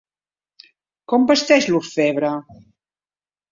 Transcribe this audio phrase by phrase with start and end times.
[1.13, 2.35] Com vesteix l'orfebre?